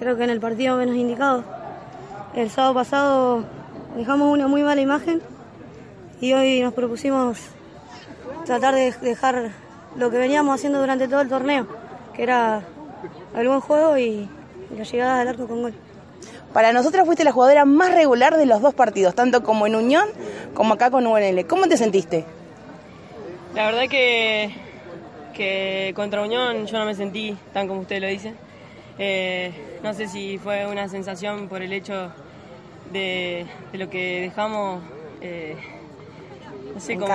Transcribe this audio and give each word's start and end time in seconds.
Creo 0.00 0.16
que 0.16 0.24
en 0.24 0.30
el 0.30 0.40
partido 0.40 0.78
menos 0.78 0.96
indicado. 0.96 1.44
El 2.34 2.48
sábado 2.48 2.72
pasado 2.72 3.44
dejamos 3.98 4.32
una 4.32 4.48
muy 4.48 4.62
mala 4.62 4.80
imagen 4.80 5.20
y 6.22 6.32
hoy 6.32 6.62
nos 6.62 6.72
propusimos 6.72 7.36
tratar 8.46 8.74
de 8.74 8.92
dejar 9.02 9.50
lo 9.96 10.10
que 10.10 10.16
veníamos 10.16 10.54
haciendo 10.54 10.80
durante 10.80 11.06
todo 11.06 11.20
el 11.20 11.28
torneo, 11.28 11.66
que 12.14 12.22
era 12.22 12.62
el 13.36 13.46
buen 13.46 13.60
juego 13.60 13.98
y, 13.98 14.26
la 14.74 14.84
llegada 14.84 15.20
al 15.20 15.28
arco 15.28 15.46
con 15.46 15.60
gol. 15.60 15.74
Para 16.54 16.72
nosotros 16.72 17.04
fuiste 17.04 17.22
la 17.22 17.32
jugadora 17.32 17.66
más 17.66 17.92
regular 17.92 18.38
de 18.38 18.46
los 18.46 18.62
dos 18.62 18.72
partidos, 18.72 19.14
tanto 19.14 19.42
como 19.42 19.66
en 19.66 19.74
Unión 19.74 20.08
como 20.54 20.74
acá 20.74 20.90
con 20.90 21.06
UNL. 21.06 21.46
¿Cómo 21.46 21.66
te 21.66 21.76
sentiste? 21.76 22.24
La 23.54 23.66
verdad 23.66 23.86
que, 23.90 24.50
que 25.34 25.92
contra 25.94 26.22
Unión 26.22 26.64
yo 26.66 26.78
no 26.78 26.86
me 26.86 26.94
sentí 26.94 27.36
tan 27.52 27.68
como 27.68 27.80
usted 27.80 28.00
lo 28.00 28.06
dice. 28.06 28.34
Eh, 29.02 29.50
no 29.82 29.94
sé 29.94 30.08
si 30.08 30.36
fue 30.36 30.66
una 30.66 30.86
sensación 30.86 31.48
por 31.48 31.62
el 31.62 31.72
hecho 31.72 32.12
de, 32.92 33.46
lo 33.72 33.88
que 33.88 34.20
dejamos, 34.20 34.82
eh, 35.22 35.56
no 36.74 36.80
sé, 36.80 36.96
como, 36.96 37.14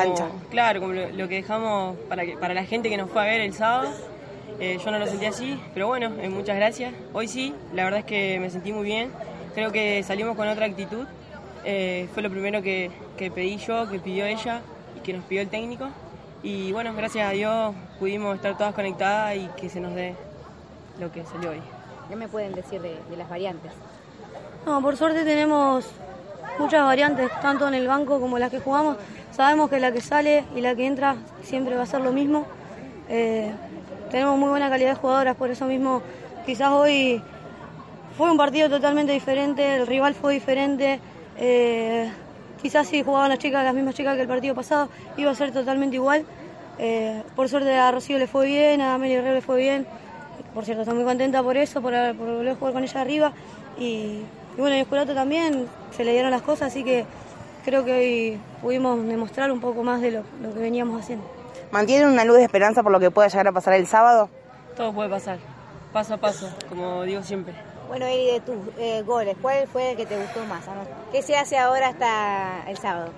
claro, 0.49 0.81
como 0.81 0.93
lo, 0.93 1.27
que 1.27 1.35
dejamos 1.35 1.95
para, 2.09 2.25
que, 2.25 2.37
para 2.37 2.55
la 2.55 2.65
gente 2.65 2.89
que 2.89 2.97
nos 2.97 3.11
fue 3.11 3.21
a 3.21 3.25
ver 3.25 3.41
el 3.41 3.53
sábado. 3.53 3.91
Eh, 4.59 4.79
yo 4.83 4.89
no 4.89 4.97
lo 4.97 5.05
sentí 5.05 5.25
así, 5.25 5.59
pero 5.75 5.87
bueno, 5.87 6.11
eh, 6.19 6.27
muchas 6.27 6.55
gracias. 6.55 6.91
Hoy 7.13 7.27
sí, 7.27 7.53
la 7.71 7.83
verdad 7.83 7.99
es 7.99 8.05
que 8.05 8.39
me 8.39 8.49
sentí 8.49 8.73
muy 8.73 8.85
bien. 8.85 9.11
Creo 9.53 9.71
que 9.71 10.01
salimos 10.01 10.35
con 10.35 10.47
otra 10.47 10.65
actitud. 10.65 11.05
fue 11.61 12.23
lo 12.23 12.31
primero 12.31 12.63
que, 12.63 12.89
que 13.15 13.29
pedí 13.29 13.57
yo, 13.57 13.87
que 13.91 13.99
pidió 13.99 14.25
ella 14.25 14.61
y 14.97 15.01
que 15.01 15.13
nos 15.13 15.23
pidió 15.25 15.43
el 15.43 15.49
técnico. 15.49 15.89
Y 16.41 16.71
bueno, 16.71 16.95
gracias 16.95 17.29
a 17.29 17.31
Dios 17.31 17.75
pudimos 17.99 18.35
estar 18.35 18.57
todas 18.57 18.73
conectadas 18.73 19.35
y 19.35 19.47
que 19.59 19.69
se 19.69 19.79
nos 19.79 19.93
dé 19.93 20.15
lo 20.99 21.11
que 21.11 21.23
salió 21.25 21.51
hoy. 21.51 21.61
¿Qué 22.09 22.15
me 22.15 22.27
pueden 22.27 22.53
decir 22.53 22.81
de, 22.81 22.99
las 23.17 23.29
variantes? 23.29 23.71
No, 24.65 24.81
por 24.81 24.95
suerte 24.97 25.23
tenemos 25.23 25.85
muchas 26.59 26.83
variantes, 26.83 27.29
tanto 27.41 27.67
en 27.67 27.73
el 27.73 27.87
banco 27.87 28.19
como 28.19 28.37
las 28.37 28.51
que 28.51 28.59
jugamos. 28.59 28.97
Sabemos 29.31 29.69
que 29.69 29.79
la 29.79 29.91
que 29.91 30.01
sale 30.01 30.45
y 30.55 30.61
la 30.61 30.75
que 30.75 30.85
entra 30.85 31.15
siempre 31.43 31.75
va 31.75 31.83
a 31.83 31.85
ser 31.85 32.01
lo 32.01 32.11
mismo. 32.11 32.45
Eh, 33.09 33.51
tenemos 34.11 34.37
muy 34.37 34.49
buena 34.49 34.69
calidad 34.69 34.91
de 34.91 34.95
jugadoras, 34.95 35.35
por 35.35 35.49
eso 35.49 35.65
mismo 35.65 36.01
quizás 36.45 36.71
hoy 36.71 37.21
fue 38.17 38.31
un 38.31 38.37
partido 38.37 38.69
totalmente 38.69 39.11
diferente, 39.11 39.75
el 39.75 39.87
rival 39.87 40.13
fue 40.13 40.33
diferente. 40.33 40.99
Eh, 41.37 42.09
quizás 42.61 42.87
si 42.87 43.03
jugaban 43.03 43.29
las 43.29 43.39
chicas, 43.39 43.63
las 43.63 43.73
mismas 43.73 43.95
chicas 43.95 44.15
que 44.15 44.21
el 44.21 44.27
partido 44.27 44.55
pasado, 44.55 44.89
iba 45.17 45.31
a 45.31 45.35
ser 45.35 45.51
totalmente 45.51 45.95
igual. 45.95 46.25
Eh, 46.77 47.23
por 47.35 47.49
suerte 47.49 47.73
a 47.75 47.91
Rocío 47.91 48.17
le 48.17 48.27
fue 48.27 48.47
bien, 48.47 48.81
a 48.81 48.95
Amelia 48.95 49.17
Herrera 49.17 49.35
le 49.35 49.41
fue 49.41 49.57
bien, 49.57 49.87
por 50.55 50.63
cierto, 50.63 50.83
estoy 50.83 50.95
muy 50.95 51.03
contenta 51.03 51.43
por 51.43 51.57
eso, 51.57 51.81
por, 51.81 51.91
volver 52.13 52.49
a 52.49 52.55
jugar 52.55 52.73
con 52.73 52.83
ella 52.83 53.01
arriba. 53.01 53.33
Y, 53.77 54.21
bueno, 54.57 54.67
en 54.67 54.73
el 54.75 54.81
Escurato 54.83 55.13
también 55.13 55.67
se 55.91 56.05
le 56.05 56.13
dieron 56.13 56.31
las 56.31 56.41
cosas, 56.41 56.69
así 56.69 56.81
que 56.83 57.05
creo 57.65 57.83
que 57.83 57.91
hoy 57.91 58.39
pudimos 58.61 59.05
demostrar 59.05 59.51
un 59.51 59.59
poco 59.59 59.83
más 59.83 59.99
de 59.99 60.11
lo, 60.11 60.23
que 60.53 60.59
veníamos 60.59 61.01
haciendo. 61.01 61.25
¿Mantienen 61.71 62.07
una 62.07 62.23
luz 62.23 62.37
de 62.37 62.43
esperanza 62.43 62.81
por 62.83 62.93
lo 62.93 63.01
que 63.01 63.11
pueda 63.11 63.27
llegar 63.27 63.49
a 63.49 63.51
pasar 63.51 63.73
el 63.73 63.85
sábado? 63.85 64.29
Todo 64.77 64.93
puede 64.93 65.09
pasar, 65.09 65.39
paso 65.91 66.13
a 66.13 66.17
paso, 66.17 66.49
como 66.69 67.03
digo 67.03 67.21
siempre. 67.21 67.53
Bueno, 67.89 68.07
y 68.07 68.31
de 68.31 68.39
tus 68.39 68.55
eh, 68.79 69.03
goles, 69.05 69.35
¿cuál 69.41 69.67
fue 69.67 69.91
el 69.91 69.97
que 69.97 70.05
te 70.05 70.17
gustó 70.17 70.43
más? 70.45 70.63
¿Qué 71.11 71.21
se 71.21 71.35
hace 71.35 71.57
ahora 71.57 71.89
hasta 71.89 72.63
el 72.69 72.77
sábado? 72.77 73.09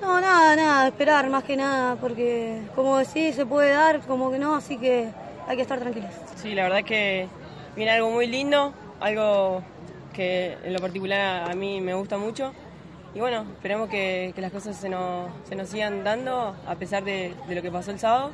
No, 0.00 0.20
nada, 0.20 0.56
nada, 0.56 0.88
esperar 0.88 1.28
más 1.28 1.44
que 1.44 1.56
nada, 1.56 1.96
porque 1.96 2.62
como 2.74 2.96
decís, 2.96 3.34
se 3.34 3.44
puede 3.44 3.70
dar, 3.70 4.00
como 4.00 4.30
que 4.30 4.38
no, 4.38 4.54
así 4.56 4.78
que 4.78 5.10
hay 5.46 5.56
que 5.56 5.62
estar 5.62 5.78
tranquilos. 5.78 6.10
Sí, 6.36 6.54
la 6.54 6.64
verdad 6.64 6.80
es 6.80 6.84
que 6.84 7.28
viene 7.74 7.92
algo 7.92 8.10
muy 8.10 8.26
lindo, 8.26 8.72
algo 9.00 9.62
que 10.12 10.56
en 10.64 10.72
lo 10.72 10.78
particular 10.80 11.50
a 11.50 11.54
mí 11.54 11.80
me 11.80 11.94
gusta 11.94 12.18
mucho. 12.18 12.52
Y 13.14 13.20
bueno, 13.20 13.46
esperemos 13.54 13.88
que, 13.88 14.34
las 14.36 14.52
cosas 14.52 14.76
se 14.76 14.88
nos, 14.88 15.30
se 15.48 15.54
nos, 15.54 15.68
sigan 15.68 16.04
dando 16.04 16.54
a 16.66 16.74
pesar 16.74 17.02
de, 17.04 17.34
lo 17.48 17.62
que 17.62 17.70
pasó 17.70 17.90
el 17.90 17.98
sábado. 17.98 18.30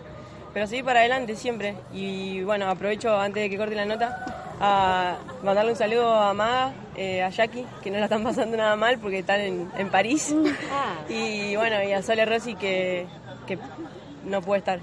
Pero 0.53 0.67
sí, 0.67 0.83
para 0.83 1.01
adelante 1.01 1.37
siempre. 1.37 1.77
Y 1.93 2.43
bueno, 2.43 2.69
aprovecho 2.69 3.19
antes 3.19 3.43
de 3.43 3.51
que 3.51 3.57
corte 3.57 3.75
la 3.75 3.85
nota 3.85 4.55
a 4.61 5.19
mandarle 5.43 5.73
un 5.73 5.79
saludo 5.79 6.13
a 6.13 6.35
Maga, 6.35 6.73
eh, 6.97 7.23
a 7.23 7.31
Jackie, 7.31 7.65
que 7.83 7.91
no 7.91 7.99
la 7.99 8.05
están 8.05 8.23
pasando 8.23 8.57
nada 8.57 8.77
mal 8.77 8.99
porque 8.99 9.21
están 9.21 9.41
en, 9.41 9.89
París. 9.91 10.35
Ah. 10.71 10.97
Y 11.09 11.57
bueno, 11.57 11.83
y 11.83 11.93
a 11.93 12.03
Sole 12.03 12.25
Rossi 12.25 12.55
que, 12.55 13.07
que 13.47 13.59
no 14.25 14.41
puede 14.43 14.61
estar. 14.61 14.81